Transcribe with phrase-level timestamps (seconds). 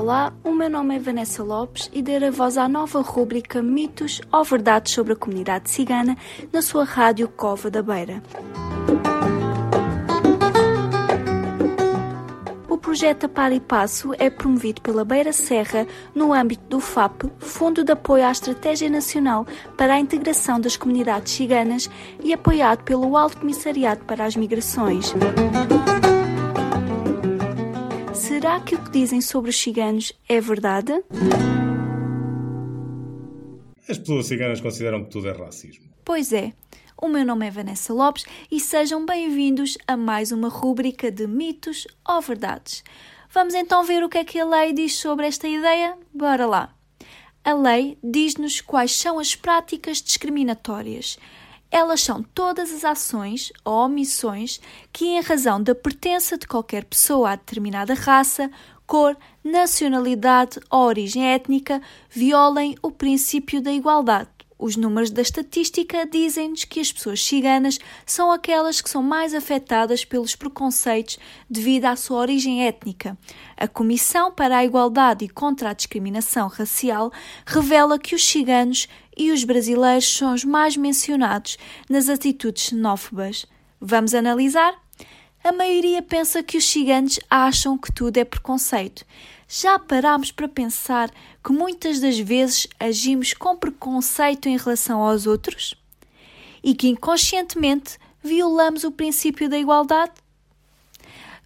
[0.00, 4.42] Olá, o meu nome é Vanessa Lopes e darei voz à nova rúbrica Mitos ou
[4.42, 6.16] Verdades sobre a Comunidade Cigana
[6.50, 8.22] na sua rádio Cova da Beira.
[12.66, 17.84] O projeto Par e Passo é promovido pela Beira Serra no âmbito do FAP, Fundo
[17.84, 19.46] de Apoio à Estratégia Nacional
[19.76, 21.90] para a Integração das Comunidades Ciganas
[22.24, 25.12] e apoiado pelo Alto Comissariado para as Migrações.
[28.50, 30.92] Será que o que dizem sobre os ciganos é verdade?
[33.88, 35.84] As pessoas ciganas consideram que tudo é racismo.
[36.04, 36.52] Pois é.
[37.00, 41.86] O meu nome é Vanessa Lopes e sejam bem-vindos a mais uma rúbrica de mitos
[42.04, 42.82] ou verdades.
[43.32, 45.96] Vamos então ver o que é que a lei diz sobre esta ideia?
[46.12, 46.74] Bora lá!
[47.44, 51.20] A lei diz-nos quais são as práticas discriminatórias
[51.70, 54.60] elas são todas as ações ou omissões
[54.92, 58.50] que, em razão da pertença de qualquer pessoa a determinada raça,
[58.86, 64.39] cor, nacionalidade ou origem étnica, violem o princípio da igualdade.
[64.62, 70.04] Os números da estatística dizem-nos que as pessoas ciganas são aquelas que são mais afetadas
[70.04, 73.16] pelos preconceitos devido à sua origem étnica.
[73.56, 77.10] A Comissão para a Igualdade e contra a Discriminação Racial
[77.46, 81.56] revela que os ciganos e os brasileiros são os mais mencionados
[81.88, 83.46] nas atitudes xenófobas.
[83.80, 84.74] Vamos analisar?
[85.42, 89.06] A maioria pensa que os ciganos acham que tudo é preconceito.
[89.48, 91.10] Já parámos para pensar
[91.42, 95.74] que muitas das vezes agimos com preconceito em relação aos outros?
[96.62, 100.12] E que inconscientemente violamos o princípio da igualdade?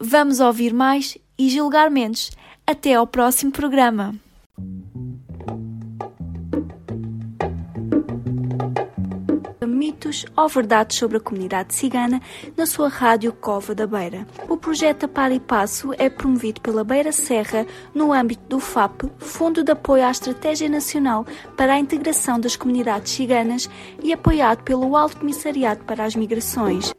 [0.00, 2.30] Vamos ouvir mais e julgar menos.
[2.66, 4.14] Até ao próximo programa.
[9.66, 12.20] Mitos ou verdades sobre a comunidade cigana
[12.56, 14.26] na sua rádio Cova da Beira.
[14.48, 19.62] O projeto Par e Passo é promovido pela Beira Serra no âmbito do FAP, Fundo
[19.62, 23.68] de Apoio à Estratégia Nacional para a Integração das Comunidades Ciganas
[24.02, 26.92] e apoiado pelo Alto Comissariado para as Migrações.